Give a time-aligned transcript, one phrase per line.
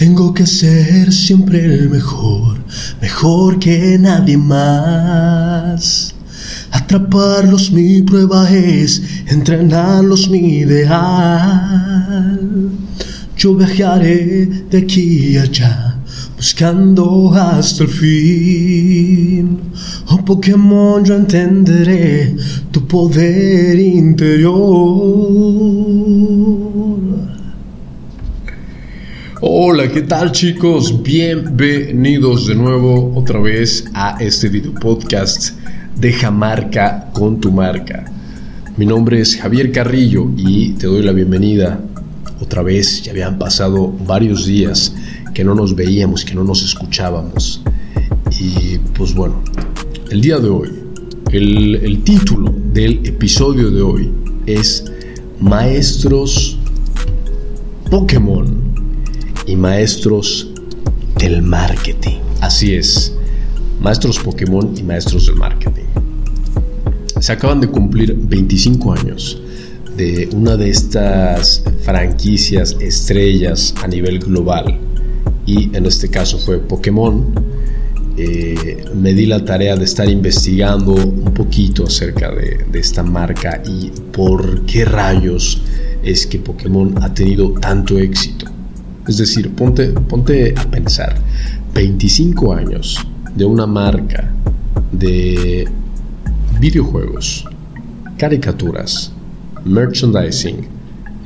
[0.00, 2.56] Tengo que ser siempre el mejor,
[3.02, 6.14] mejor que nadie más.
[6.70, 12.40] Atraparlos mi prueba es, entrenarlos mi ideal.
[13.36, 16.00] Yo viajaré de aquí a allá,
[16.34, 19.60] buscando hasta el fin.
[20.08, 22.34] Oh Pokémon, yo entenderé
[22.70, 24.50] tu poder interior.
[29.42, 31.02] Hola, ¿qué tal chicos?
[31.02, 35.54] Bienvenidos de nuevo otra vez a este video podcast
[35.96, 38.04] Deja marca con tu marca.
[38.76, 41.80] Mi nombre es Javier Carrillo y te doy la bienvenida
[42.38, 43.00] otra vez.
[43.02, 44.94] Ya habían pasado varios días
[45.32, 47.62] que no nos veíamos, que no nos escuchábamos.
[48.38, 49.42] Y pues bueno,
[50.10, 50.68] el día de hoy,
[51.32, 54.10] el, el título del episodio de hoy
[54.44, 54.84] es
[55.40, 56.58] Maestros
[57.90, 58.59] Pokémon
[59.50, 60.48] y maestros
[61.18, 62.18] del marketing.
[62.40, 63.12] Así es,
[63.80, 65.86] maestros Pokémon y maestros del marketing.
[67.18, 69.42] Se acaban de cumplir 25 años
[69.96, 74.78] de una de estas franquicias estrellas a nivel global
[75.46, 77.34] y en este caso fue Pokémon.
[78.16, 83.60] Eh, me di la tarea de estar investigando un poquito acerca de, de esta marca
[83.66, 85.60] y por qué rayos
[86.04, 88.46] es que Pokémon ha tenido tanto éxito.
[89.08, 91.14] Es decir, ponte, ponte a pensar,
[91.74, 92.98] 25 años
[93.34, 94.30] de una marca
[94.92, 95.68] de
[96.58, 97.46] videojuegos,
[98.18, 99.12] caricaturas,
[99.64, 100.66] merchandising,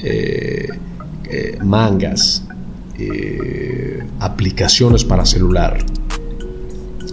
[0.03, 0.69] eh,
[1.31, 2.45] eh, mangas,
[2.99, 5.79] eh, aplicaciones para celular,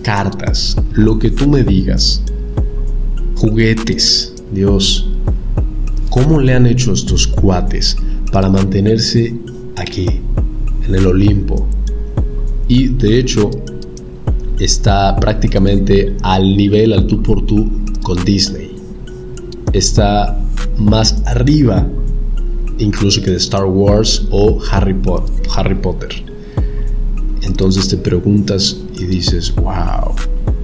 [0.03, 2.22] cartas, lo que tú me digas,
[3.36, 5.09] juguetes, Dios,
[6.09, 7.98] ¿cómo le han hecho estos cuates
[8.31, 9.34] para mantenerse
[9.78, 10.22] aquí?
[10.92, 11.67] En el Olimpo.
[12.67, 13.50] Y de hecho
[14.59, 17.70] está prácticamente al nivel, al tú por tú
[18.03, 18.72] con Disney.
[19.74, 20.38] Está
[20.78, 21.88] más arriba
[22.78, 26.09] incluso que de Star Wars o Harry, Potter.
[27.44, 30.13] Entonces te preguntas y dices, wow,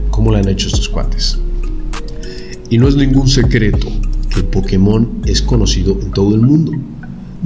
[0.09, 1.38] ¿cómo le han hecho estos cuates?
[2.69, 3.88] Y no es ningún secreto
[4.33, 6.73] que Pokémon es conocido en todo el mundo.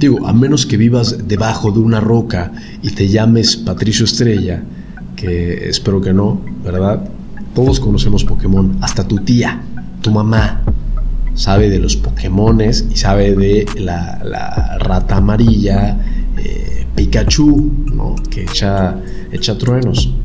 [0.01, 2.51] Digo, a menos que vivas debajo de una roca
[2.81, 4.63] y te llames Patricio Estrella,
[5.15, 7.07] que espero que no, ¿verdad?
[7.53, 9.61] Todos conocemos Pokémon, hasta tu tía,
[10.01, 10.63] tu mamá,
[11.35, 15.99] sabe de los Pokémones y sabe de la, rata amarilla,
[16.35, 18.15] eh, Pikachu, ¿no?
[18.31, 18.97] Que echa,
[19.31, 20.15] echa truenos.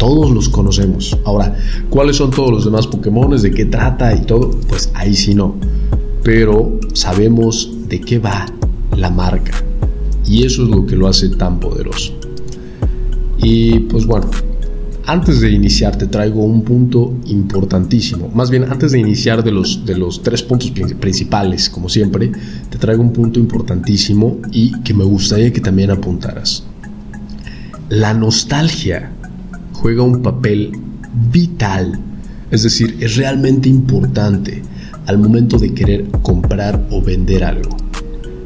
[0.00, 1.16] Todos los conocemos.
[1.24, 1.54] Ahora,
[1.90, 3.42] ¿cuáles son todos los demás Pokémones?
[3.42, 4.50] ¿De qué trata y todo?
[4.68, 5.54] Pues ahí sí no.
[6.24, 8.46] Pero sabemos de qué va
[8.96, 9.52] la marca.
[10.26, 12.12] Y eso es lo que lo hace tan poderoso.
[13.38, 14.28] Y pues bueno,
[15.06, 18.28] antes de iniciar te traigo un punto importantísimo.
[18.34, 22.32] Más bien, antes de iniciar de los, de los tres puntos principales, como siempre,
[22.68, 26.64] te traigo un punto importantísimo y que me gustaría que también apuntaras.
[27.88, 29.12] La nostalgia
[29.74, 30.72] juega un papel
[31.30, 32.00] vital,
[32.50, 34.62] es decir, es realmente importante
[35.06, 37.85] al momento de querer comprar o vender algo.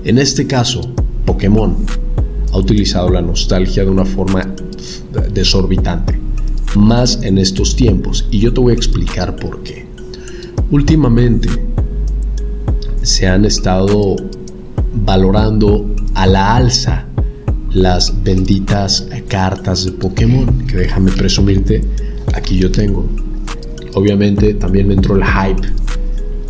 [0.04, 0.80] En este caso,
[1.26, 1.76] Pokémon
[2.52, 4.54] ha utilizado la nostalgia de una forma
[5.32, 6.18] desorbitante,
[6.74, 9.86] más en estos tiempos, y yo te voy a explicar por qué.
[10.70, 11.48] Últimamente
[13.02, 14.16] se han estado
[15.04, 17.06] valorando a la alza
[17.72, 21.82] las benditas cartas de Pokémon, que déjame presumirte,
[22.34, 23.06] aquí yo tengo.
[23.94, 25.79] Obviamente también me entró el hype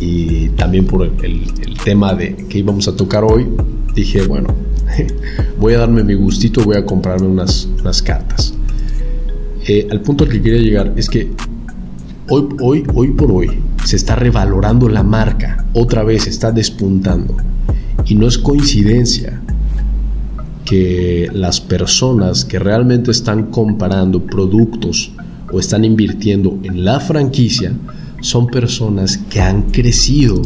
[0.01, 1.45] y también por el,
[1.83, 3.47] tema de que íbamos a tocar hoy,
[3.95, 4.49] dije, bueno,
[5.59, 8.53] voy a darme mi gustito, voy a comprarme unas, unas cartas.
[9.67, 11.31] Eh, al punto al que quería llegar es que
[12.29, 13.51] hoy, hoy, hoy por hoy
[13.85, 17.37] se está revalorando la marca, otra vez está despuntando.
[18.05, 19.39] Y no es coincidencia
[20.65, 25.11] que las personas que realmente están comparando productos
[25.51, 27.73] o están invirtiendo en la franquicia
[28.21, 30.41] son personas que han crecido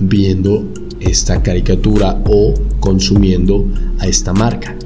[0.00, 0.64] viendo
[1.00, 3.66] esta caricatura o consumiendo
[3.98, 4.76] a esta marca.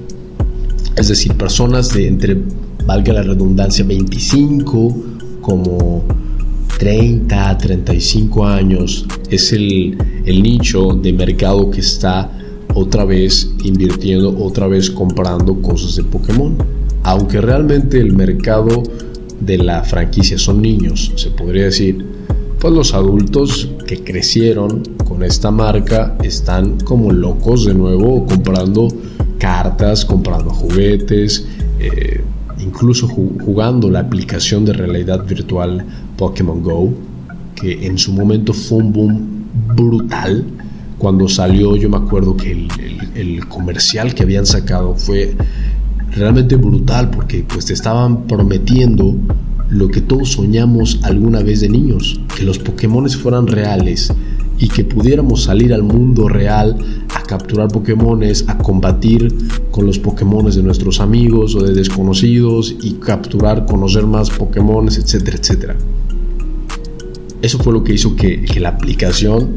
[0.97, 2.39] Es decir, personas de entre,
[2.87, 4.97] valga la redundancia, 25
[5.41, 6.05] como
[6.79, 12.31] 30, 35 años es el, el nicho de mercado que está
[12.75, 16.57] otra vez invirtiendo, otra vez comprando cosas de Pokémon.
[17.05, 18.83] Aunque realmente el mercado
[19.41, 22.05] de la franquicia son niños, se podría decir,
[22.63, 28.87] pues los adultos que crecieron con esta marca están como locos de nuevo comprando
[29.39, 31.45] cartas, comprando juguetes,
[31.81, 32.23] eh,
[32.61, 35.85] incluso jugando la aplicación de realidad virtual
[36.17, 36.95] Pokémon Go,
[37.57, 39.45] que en su momento fue un boom
[39.75, 40.45] brutal.
[40.99, 42.69] Cuando salió, yo me acuerdo que
[43.17, 45.35] el, comercial que habían sacado fue
[46.13, 49.17] realmente brutal porque pues te estaban prometiendo
[49.73, 54.13] lo que todos soñamos alguna vez de niños, que los Pokémon fueran reales
[54.59, 56.77] y que pudiéramos salir al mundo real
[57.15, 59.35] a capturar Pokémones, a combatir
[59.71, 65.39] con los Pokémones de nuestros amigos o de desconocidos y capturar, conocer más Pokémones, etcétera,
[65.39, 65.77] etcétera.
[67.41, 69.57] Eso fue lo que hizo que, la aplicación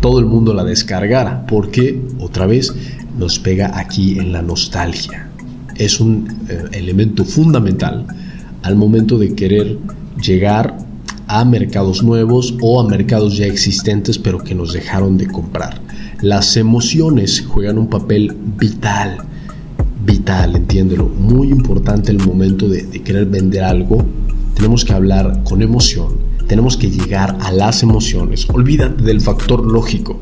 [0.00, 2.72] todo el mundo la descargara, porque otra vez
[3.18, 5.30] nos pega aquí en la nostalgia.
[5.74, 8.06] Es un eh, elemento fundamental
[8.66, 9.78] al momento de querer
[10.20, 10.76] llegar
[11.28, 15.80] a mercados nuevos o a mercados ya existentes pero que nos dejaron de comprar.
[16.20, 19.18] Las emociones juegan un papel vital,
[20.04, 24.04] vital, entiéndelo, muy importante el momento de, querer vender algo.
[24.56, 26.16] Tenemos que hablar con emoción,
[26.48, 28.48] tenemos que llegar a las emociones.
[28.52, 30.18] Olvídate del factor lógico,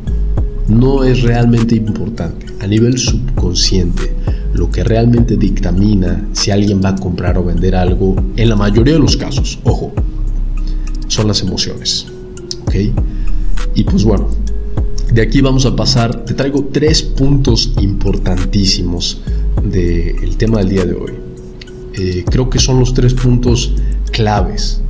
[0.69, 2.45] no es realmente importante.
[2.61, 4.15] A nivel subconsciente,
[4.55, 8.95] lo que realmente dictamina si alguien va a comprar o vender algo, en la mayoría
[8.95, 9.93] de los casos, ojo,
[11.09, 12.07] son las emociones.
[12.63, 12.75] ¿Ok?
[13.75, 14.29] Y pues bueno,
[15.13, 19.21] de aquí vamos a pasar, te traigo tres puntos importantísimos
[19.63, 21.13] del tema del día de hoy.
[21.95, 23.75] Eh, creo que son los tres puntos
[24.11, 24.81] claves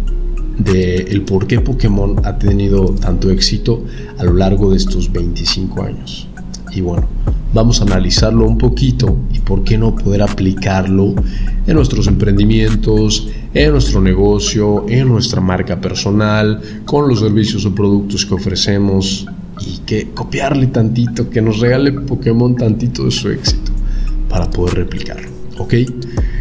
[0.59, 3.85] de el por qué Pokémon ha tenido tanto éxito
[4.19, 6.29] a lo largo de estos 25 años.
[6.75, 7.07] Y bueno,
[7.53, 11.15] vamos a analizarlo un poquito y por qué no poder aplicarlo
[11.67, 18.27] en nuestros emprendimientos, en nuestro negocio, en nuestra marca personal, con los servicios o productos
[18.27, 19.27] que ofrecemos
[19.61, 23.71] y que copiarle tantito, que nos regale Pokémon tantito de su éxito
[24.29, 25.29] para poder replicarlo.
[25.59, 25.75] ¿Ok?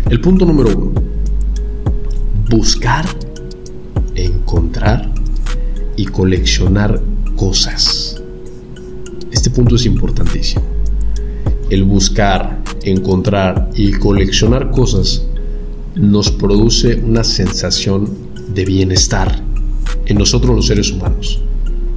[0.09, 0.93] El punto número uno,
[2.49, 3.05] buscar,
[4.15, 5.11] encontrar
[5.95, 6.99] y coleccionar
[7.35, 8.22] cosas.
[9.43, 10.63] Este punto es importantísimo
[11.69, 15.25] el buscar, encontrar y coleccionar cosas
[15.95, 18.09] nos produce una sensación
[18.55, 19.43] de bienestar
[20.05, 21.41] en nosotros los seres humanos.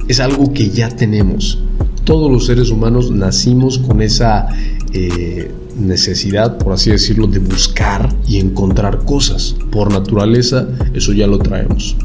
[0.09, 1.63] Es algo que ya tenemos.
[2.03, 4.49] Todos los seres humanos nacimos con esa
[4.91, 5.49] eh,
[5.79, 9.55] necesidad, por así decirlo, de buscar y encontrar cosas.
[9.71, 11.95] Por naturaleza, eso ya lo traemos.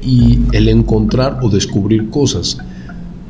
[0.00, 2.58] Y el encontrar o descubrir cosas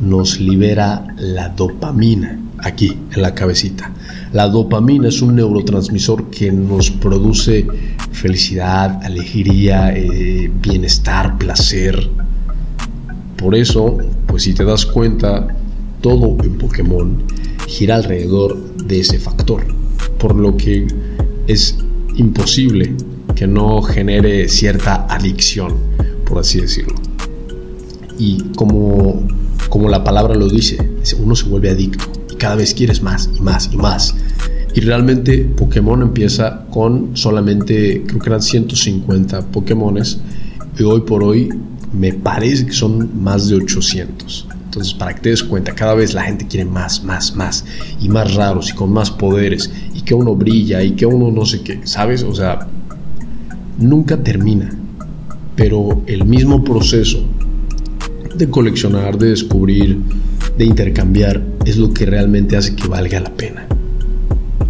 [0.00, 3.92] nos libera la dopamina aquí en la cabecita.
[4.32, 7.66] La dopamina es un neurotransmisor que nos produce
[8.12, 12.08] felicidad, alegría, eh, bienestar, placer.
[13.36, 15.46] Por eso, pues si te das cuenta,
[16.00, 17.22] todo en Pokémon
[17.66, 19.66] gira alrededor de ese factor,
[20.18, 20.86] por lo que
[21.46, 21.76] es
[22.16, 22.94] imposible
[23.34, 25.74] que no genere cierta adicción,
[26.24, 26.94] por así decirlo.
[28.18, 29.22] Y como,
[29.68, 30.78] como la palabra lo dice,
[31.18, 32.04] uno se vuelve adicto
[32.36, 34.14] cada vez quieres más y más y más.
[34.74, 40.18] Y realmente Pokémon empieza con solamente, creo que eran 150 Pokémones.
[40.78, 41.48] Y hoy por hoy
[41.92, 44.48] me parece que son más de 800.
[44.64, 47.64] Entonces, para que te des cuenta, cada vez la gente quiere más, más, más.
[48.00, 49.72] Y más raros y con más poderes.
[49.94, 51.80] Y que uno brilla y que uno no sé qué.
[51.84, 52.22] ¿Sabes?
[52.22, 52.68] O sea,
[53.78, 54.70] nunca termina.
[55.54, 57.24] Pero el mismo proceso
[58.38, 59.98] de coleccionar, de descubrir,
[60.56, 63.66] de intercambiar, es lo que realmente hace que valga la pena.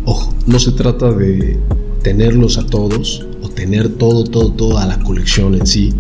[0.05, 1.59] Ojo, no se trata de
[2.03, 5.93] tenerlos a todos o tener todo, todo, toda la colección en sí,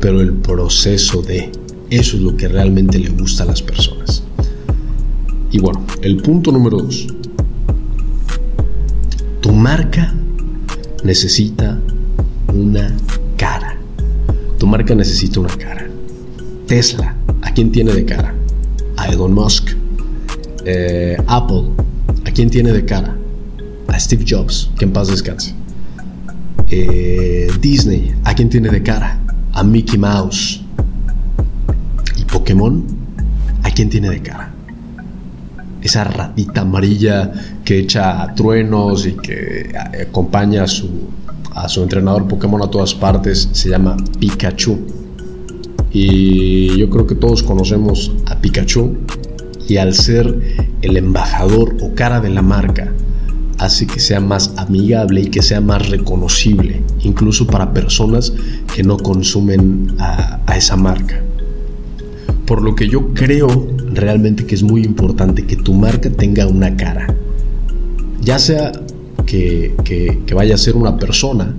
[0.00, 1.50] pero el proceso de
[1.90, 4.22] eso es lo que realmente le gusta a las personas.
[5.50, 7.06] Y bueno, el punto número dos.
[9.40, 10.14] Tu marca
[11.04, 11.78] necesita
[12.52, 12.96] una
[13.36, 13.76] cara.
[14.58, 15.88] Tu marca necesita una cara.
[16.66, 18.34] Tesla, ¿a quién tiene de cara?
[18.96, 19.70] A Elon Musk.
[20.64, 21.64] Eh, Apple,
[22.24, 23.14] ¿a quién tiene de cara?
[23.88, 25.54] A Steve Jobs, que en paz descanse.
[26.70, 29.18] Eh, Disney, ¿a quién tiene de cara?
[29.52, 30.62] A Mickey Mouse.
[32.16, 32.82] ¿Y Pokémon?
[33.62, 34.50] ¿A quién tiene de cara?
[35.82, 37.30] Esa ratita amarilla
[37.62, 40.88] que echa truenos y que eh, acompaña a su,
[41.52, 45.03] a su entrenador Pokémon a todas partes se llama Pikachu.
[45.94, 48.98] Y yo creo que todos conocemos a Pikachu
[49.68, 52.92] y al ser el embajador o cara de la marca,
[53.58, 58.32] hace que sea más amigable y que sea más reconocible, incluso para personas
[58.74, 61.22] que no consumen a, esa marca.
[62.46, 66.76] Por lo que yo creo realmente que es muy importante que tu marca tenga una
[66.76, 67.14] cara,
[68.20, 68.72] ya sea
[69.24, 69.74] que,
[70.34, 71.56] vaya a ser una persona.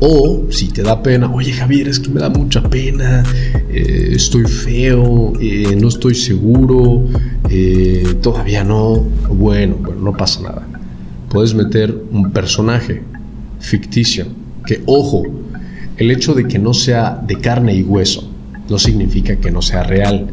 [0.00, 3.22] O si te da pena, oye Javier, es que me da mucha pena,
[3.68, 7.04] eh, estoy feo, eh, no estoy seguro,
[7.50, 8.96] eh, todavía no.
[9.28, 10.66] Bueno, bueno, no pasa nada.
[11.28, 13.02] Puedes meter un personaje
[13.60, 14.26] ficticio,
[14.64, 15.24] que ojo,
[15.98, 18.26] el hecho de que no sea de carne y hueso
[18.70, 20.28] no significa que no sea real.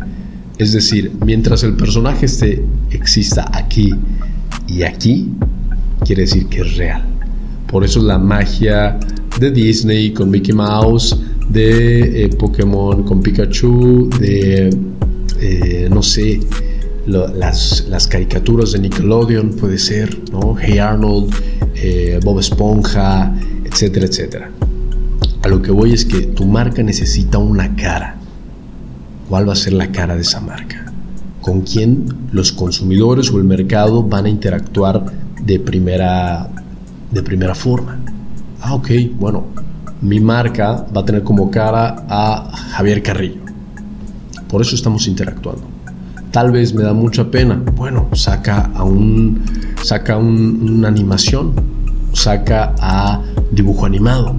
[0.57, 3.93] Es decir, mientras el personaje esté, exista aquí
[4.65, 5.33] y aquí,
[6.05, 7.03] quiere decir que es real.
[7.67, 8.97] Por eso es la magia
[9.39, 11.15] de Disney con Mickey Mouse,
[11.49, 14.69] de eh, Pokémon con Pikachu, de,
[15.39, 16.39] eh, no sé,
[17.05, 20.55] las, caricaturas de Nickelodeon, puede ser, ¿no?
[20.59, 21.33] Hey Arnold,
[21.75, 24.51] eh, Bob Esponja, etcétera, etcétera.
[25.43, 28.17] A lo que voy es que tu marca necesita una cara.
[29.29, 30.91] ¿Cuál va a ser la cara de esa marca?
[31.41, 35.05] ¿Con quién los consumidores o el mercado van a interactuar
[35.43, 36.49] de primera,
[37.11, 37.99] de primera forma?
[38.61, 39.45] Ah, ok, bueno,
[40.01, 43.41] mi marca va a tener como cara a Javier Carrillo.
[44.47, 45.63] Por eso estamos interactuando.
[46.31, 47.61] Tal vez me da mucha pena.
[47.75, 49.41] Bueno, saca a un
[49.83, 51.53] saca una animación,
[52.13, 53.21] saca a
[53.51, 54.35] dibujo animado.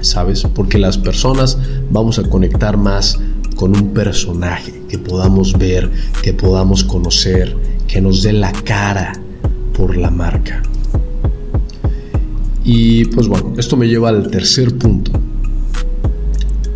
[0.00, 0.42] ¿Sabes?
[0.54, 1.58] Porque las personas
[1.90, 3.18] vamos a conectar más
[3.56, 5.90] con un personaje que podamos ver,
[6.22, 9.12] que podamos conocer, que nos dé la cara
[9.76, 10.62] por la marca.
[12.64, 15.12] Y pues bueno, esto me lleva al tercer punto.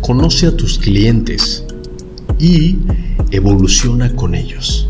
[0.01, 1.65] Conoce a tus clientes
[2.37, 2.77] y
[3.31, 4.87] evoluciona con ellos.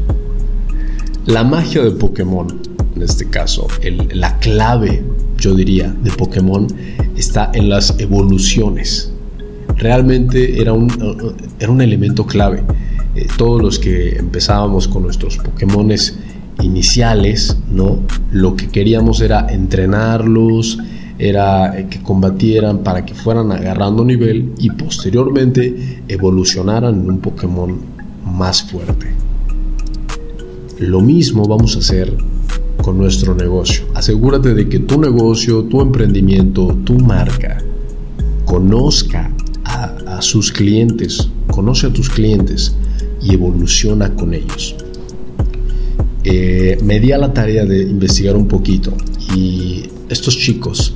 [1.25, 2.47] La magia de Pokémon,
[2.95, 3.67] en este caso,
[4.11, 5.03] la clave,
[5.37, 6.67] yo diría, de Pokémon
[7.15, 9.11] está en las evoluciones.
[9.77, 10.91] Realmente era un,
[11.59, 12.63] era un elemento clave.
[13.15, 16.17] Eh, todos los que empezábamos con nuestros Pokémones
[16.61, 17.99] iniciales, ¿no?
[18.31, 20.77] Lo que queríamos era entrenarlos,
[21.19, 27.77] era que combatieran para que fueran agarrando nivel y posteriormente evolucionaran en un Pokémon
[28.25, 29.07] más fuerte.
[30.79, 32.15] Lo mismo vamos a hacer
[32.81, 33.83] con nuestro negocio.
[33.93, 37.57] Asegúrate de que tu negocio, tu emprendimiento, tu marca
[38.45, 39.29] conozca
[39.65, 42.75] a, sus clientes, conoce a tus clientes
[43.21, 44.75] y evoluciona con ellos.
[46.23, 48.93] Eh, me di a la tarea de investigar un poquito
[49.33, 50.93] y estos chicos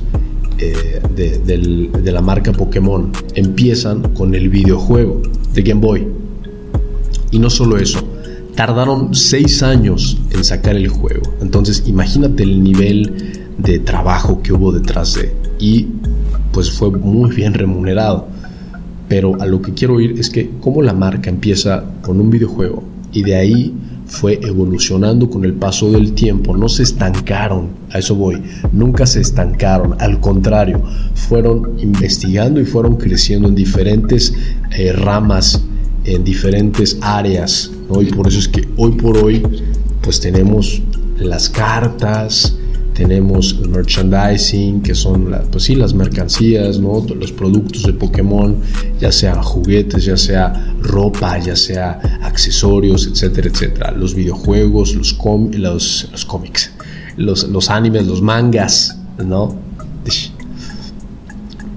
[0.58, 6.06] eh, de, la marca Pokémon empiezan con el videojuego de Game Boy.
[7.30, 8.00] Y no solo eso,
[8.54, 11.22] tardaron seis años en sacar el juego.
[11.40, 15.34] Entonces imagínate el nivel de trabajo que hubo detrás de.
[15.58, 15.88] Y
[16.52, 18.28] pues fue muy bien remunerado.
[19.08, 22.82] Pero a lo que quiero ir es que como la marca empieza con un videojuego
[23.12, 23.74] y de ahí
[24.06, 28.42] fue evolucionando con el paso del tiempo, no se estancaron, a eso voy,
[28.72, 30.82] nunca se estancaron, al contrario,
[31.14, 34.34] fueron investigando y fueron creciendo en diferentes
[34.76, 35.64] eh, ramas,
[36.04, 37.70] en diferentes áreas,
[38.00, 39.42] y por eso es que hoy por hoy
[40.02, 40.82] pues tenemos
[41.18, 42.56] las cartas,
[42.94, 47.04] tenemos el merchandising, que son pues sí, las mercancías, ¿no?
[47.14, 48.56] los productos de Pokémon,
[49.00, 53.90] ya sea juguetes, ya sea ropa, ya sea accesorios, etcétera, etcétera.
[53.92, 55.18] Los videojuegos, los,
[55.52, 56.70] los, los cómics,
[57.16, 59.56] los, los animes, los mangas, ¿no?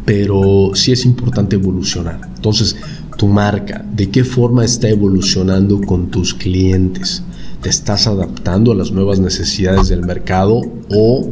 [0.06, 2.22] Pero sí es importante evolucionar.
[2.36, 2.78] Entonces,
[3.18, 7.24] tu marca, ¿de qué forma está evolucionando con tus clientes?
[7.62, 11.32] Te estás adaptando a las nuevas necesidades del mercado o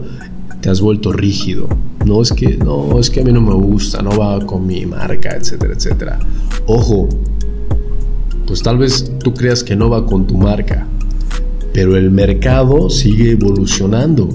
[0.61, 1.67] te has vuelto rígido.
[2.05, 4.85] No es que no, es que a mí no me gusta, no va con mi
[4.85, 6.19] marca, etcétera, etcétera.
[6.67, 7.09] Ojo,
[8.45, 10.87] pues tal vez tú creas que no va con tu marca,
[11.73, 14.29] pero el mercado sigue evolucionando.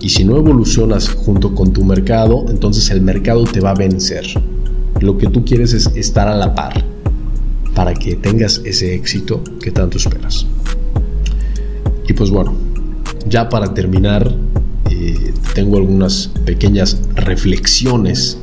[0.00, 4.24] Y si no evolucionas junto con tu mercado, entonces el mercado te va a vencer.
[5.00, 6.84] Lo que tú quieres es estar a la par
[7.74, 10.46] para que tengas ese éxito que tanto esperas.
[12.10, 12.54] Y pues bueno,
[13.28, 14.34] ya para terminar,
[14.90, 18.36] eh, tengo algunas pequeñas reflexiones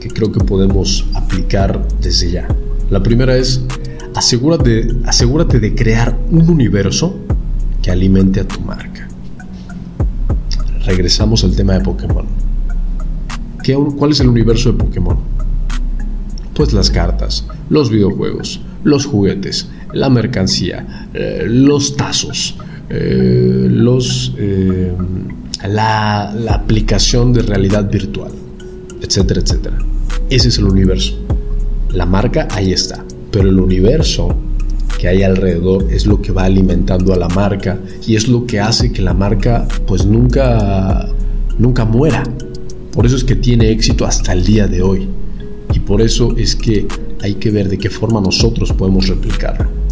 [0.00, 2.48] que creo que podemos aplicar desde ya.
[2.90, 3.62] La primera es,
[4.16, 7.14] asegúrate, asegúrate de crear un universo
[7.82, 9.06] que alimente a tu marca.
[10.84, 12.26] Regresamos al tema de Pokémon.
[13.62, 15.18] ¿Qué, ¿Cuál es el universo de Pokémon?
[16.52, 22.56] Pues las cartas, los videojuegos, los juguetes, la mercancía, eh, los tazos,
[22.90, 24.92] eh, los, eh,
[25.68, 28.32] la, aplicación de realidad virtual,
[29.00, 29.78] etcétera, etcétera.
[30.30, 31.18] Ese es el universo.
[31.92, 34.34] La marca ahí está, pero el universo
[34.98, 38.60] que hay alrededor es lo que va alimentando a la marca y es lo que
[38.60, 41.08] hace que la marca pues nunca
[41.58, 42.22] nunca muera.
[42.92, 45.08] Por eso es que tiene éxito hasta el día de hoy.
[45.72, 46.86] Y por eso es que
[47.22, 49.83] hay que ver de qué forma nosotros podemos replicarlo.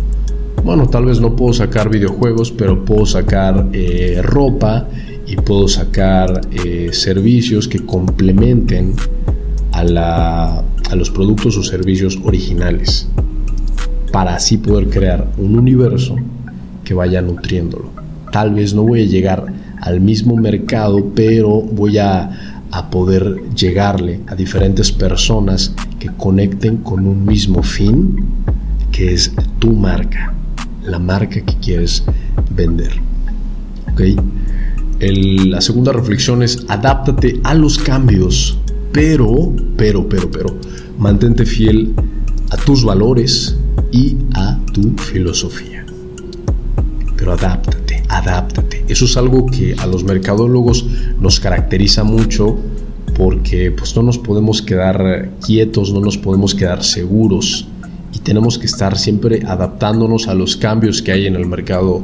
[0.64, 4.86] Bueno, tal vez no puedo sacar videojuegos, pero puedo sacar eh, ropa
[5.26, 8.94] y puedo sacar eh, servicios que complementen
[9.72, 13.08] a, la, a los productos o servicios originales
[14.12, 16.14] para así poder crear un universo
[16.84, 17.90] que vaya nutriéndolo.
[18.30, 24.20] Tal vez no voy a llegar al mismo mercado, pero voy a, a poder llegarle
[24.28, 28.16] a diferentes personas que conecten con un mismo fin,
[28.92, 30.34] que es tu marca,
[30.84, 32.04] la marca que quieres
[32.50, 32.92] vender.
[33.92, 34.16] ¿Okay?
[35.10, 38.56] la segunda reflexión es adáptate a los cambios,
[38.92, 40.56] pero, pero, pero, pero,
[40.96, 41.92] mantente fiel
[42.50, 43.56] a tus valores
[43.90, 45.84] y a tu filosofía.
[47.16, 48.84] Pero adáptate, adáptate.
[48.88, 50.86] Eso es algo que a los mercadólogos
[51.20, 52.56] nos caracteriza mucho
[53.16, 57.66] porque pues no nos podemos quedar quietos, no nos podemos quedar seguros
[58.22, 62.02] tenemos que estar siempre adaptándonos a los cambios que hay en el mercado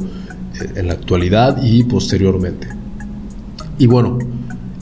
[0.59, 2.67] eh, en la actualidad y posteriormente.
[3.77, 4.19] Y bueno,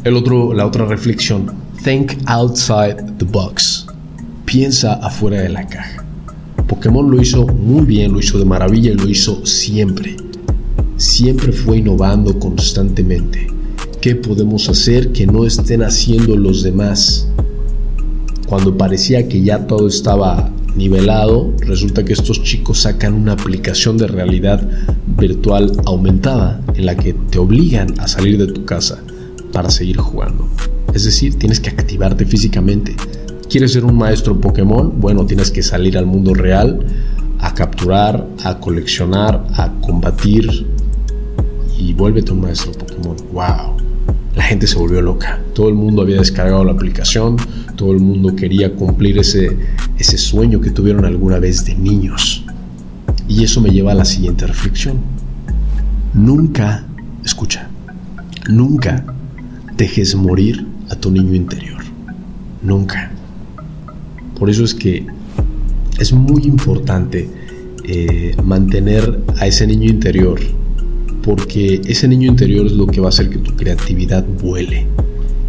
[0.03, 1.51] el otro, la otra reflexión,
[1.83, 3.85] think outside the box.
[4.45, 6.03] Piensa afuera de la caja.
[6.67, 10.17] Pokémon lo hizo muy bien, lo hizo de maravilla y lo hizo siempre.
[10.97, 13.47] Siempre fue innovando constantemente.
[14.01, 17.27] ¿Qué podemos hacer que no estén haciendo los demás?
[18.47, 24.07] Cuando parecía que ya todo estaba nivelado, resulta que estos chicos sacan una aplicación de
[24.07, 24.67] realidad
[25.17, 29.01] virtual aumentada en la que te obligan a salir de tu casa
[29.51, 30.47] para seguir jugando.
[30.93, 32.95] Es decir, tienes que activarte físicamente.
[33.49, 34.99] ¿Quieres ser un maestro Pokémon?
[34.99, 36.85] Bueno, tienes que salir al mundo real
[37.39, 40.67] a capturar, a coleccionar, a combatir
[41.77, 43.15] y vuélvete un maestro Pokémon.
[43.31, 43.76] ¡Wow!
[44.37, 45.41] La gente se volvió loca.
[45.55, 47.37] Todo el mundo había descargado la aplicación,
[47.75, 49.57] todo el mundo quería cumplir ese,
[49.97, 52.45] ese sueño que tuvieron alguna vez de niños.
[53.27, 54.97] Y eso me lleva a la siguiente reflexión.
[56.13, 56.85] Nunca,
[57.25, 57.67] escucha,
[58.47, 59.03] nunca
[59.75, 61.81] dejes morir a tu niño interior.
[62.61, 63.09] Nunca.
[64.37, 65.03] Por eso es que
[65.97, 67.27] es muy importante
[67.85, 70.39] eh, mantener a ese niño interior
[71.27, 74.87] porque ese niño interior es lo que va a hacer que tu creatividad vuele.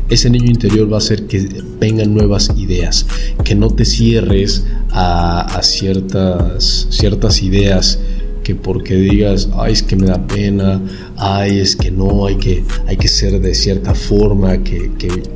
[0.08, 3.06] Ese niño interior va a hacer que vengan nuevas ideas,
[3.44, 8.00] que no te cierres a, ciertas, ciertas ideas
[8.42, 10.82] que porque digas, ay, es que me da pena,
[11.16, 14.90] ay, es que no, hay que, hay que ser de cierta forma, que,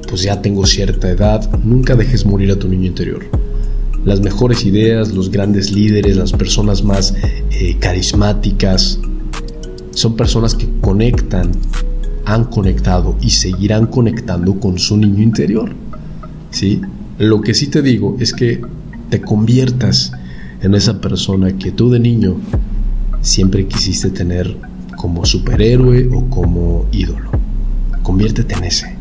[0.08, 3.24] pues ya tengo cierta edad, nunca dejes morir a tu niño interior.
[4.04, 7.14] Las mejores ideas, los grandes líderes, las personas más
[7.52, 8.98] eh, carismáticas,
[9.92, 11.52] son personas que conectan,
[12.24, 15.72] han conectado y seguirán conectando con su niño interior.
[16.50, 16.80] ¿sí?
[17.18, 18.60] Lo que sí te digo es que
[19.10, 20.12] te conviertas
[20.62, 22.36] en esa persona que tú de niño
[23.20, 24.56] siempre quisiste tener
[24.96, 27.30] como superhéroe o como ídolo.
[28.02, 28.96] Conviértete en ese,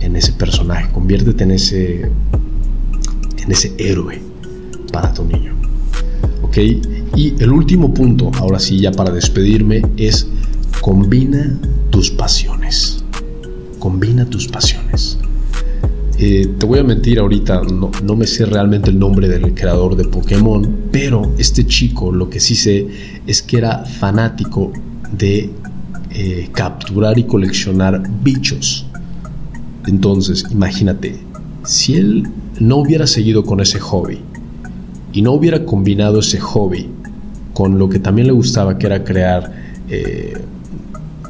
[0.00, 4.20] en ese personaje, conviértete en ese, en ese héroe
[4.92, 5.54] para tu niño.
[6.42, 6.58] ¿Ok?
[7.14, 10.26] Y el último punto, ahora sí ya para despedirme, es
[10.80, 11.58] combina
[11.90, 13.04] tus pasiones.
[13.78, 15.18] Combina tus pasiones.
[16.18, 19.96] Eh, te voy a mentir ahorita, no, no, me sé realmente el nombre del creador
[19.96, 22.86] de Pokémon, pero este chico lo que sí sé
[23.26, 24.72] es que era fanático
[25.18, 25.50] de
[26.10, 28.86] eh, capturar y coleccionar bichos.
[29.86, 31.18] Entonces, imagínate,
[31.64, 32.28] si él
[32.60, 34.20] no hubiera seguido con ese hobby
[35.12, 36.88] y no hubiera combinado ese hobby
[37.52, 39.52] con lo que también le gustaba, que era crear,
[39.88, 40.34] eh,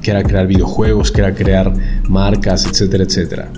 [0.02, 1.72] que era crear videojuegos, que era crear
[2.08, 3.48] marcas, etcétera, etcétera,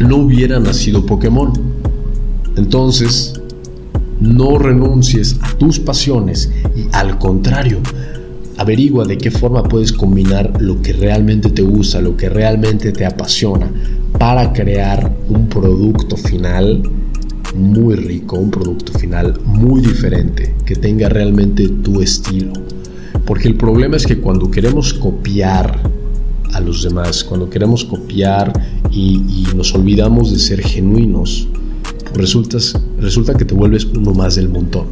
[0.00, 1.52] no hubiera nacido Pokémon.
[2.56, 3.40] Entonces,
[4.20, 7.78] no renuncies a tus pasiones y al contrario,
[8.58, 13.04] averigua de qué forma puedes combinar lo que realmente te gusta, lo que realmente te
[13.04, 13.70] apasiona,
[14.18, 16.82] para crear un producto final
[17.54, 22.52] muy rico, un producto final muy diferente, que tenga realmente tu estilo.
[23.26, 25.78] Porque el problema es que cuando queremos copiar
[26.52, 28.52] a los demás, cuando queremos copiar
[28.90, 31.48] y, nos olvidamos de ser genuinos,
[32.12, 32.34] pues
[32.98, 34.86] resulta, que te vuelves uno más del montón.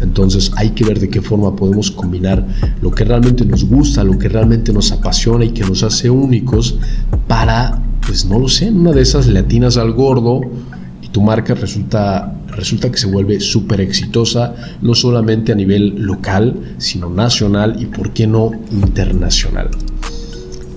[0.00, 2.46] Entonces hay que ver de qué forma podemos combinar
[2.80, 6.78] lo que realmente nos gusta, lo que realmente nos apasiona y que nos hace únicos
[7.28, 10.40] para, pues no lo sé, una de esas latinas al gordo
[11.12, 17.10] tu marca resulta, resulta que se vuelve súper exitosa, no solamente a nivel local, sino
[17.10, 19.70] nacional y, por qué no, internacional.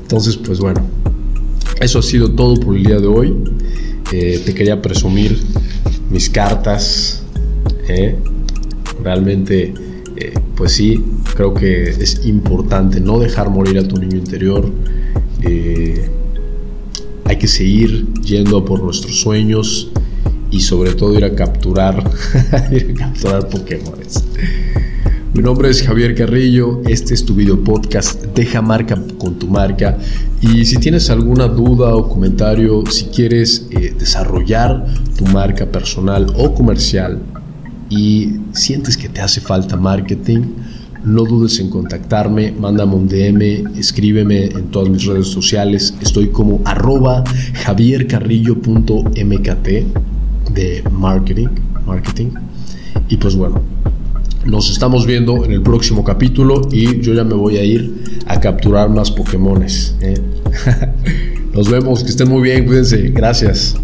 [0.01, 0.81] Entonces, pues bueno,
[1.79, 3.33] eso ha sido todo por el día de hoy.
[4.11, 5.39] Eh, te quería presumir
[6.09, 7.23] mis cartas.
[7.87, 8.15] ¿eh?
[9.03, 9.73] Realmente,
[10.15, 11.03] eh, pues sí,
[11.35, 14.71] creo que es importante no dejar morir a tu niño interior.
[17.25, 19.92] hay que seguir yendo por nuestros sueños
[20.53, 22.03] y sobre todo ir a capturar,
[22.71, 23.95] ir a capturar Pokémon.
[25.33, 29.97] Mi nombre es Javier Carrillo, este es tu video podcast Deja marca con tu marca.
[30.41, 34.85] Y si tienes alguna duda o comentario, si quieres eh, desarrollar
[35.17, 37.19] tu marca personal o comercial
[37.89, 40.41] y sientes que te hace falta marketing,
[41.03, 46.61] no dudes en contactarme, mándame un DM, escríbeme en todas mis redes sociales, estoy como
[46.63, 47.23] arroba
[47.65, 50.12] javiercarrillo.mkt
[50.53, 51.49] de marketing,
[51.85, 52.31] marketing.
[53.09, 53.61] Y pues bueno,
[54.45, 58.39] nos estamos viendo en el próximo capítulo y yo ya me voy a ir a
[58.39, 59.95] capturar más Pokémones.
[60.01, 60.19] ¿eh?
[61.53, 63.75] Nos vemos, que estén muy bien, cuídense, gracias.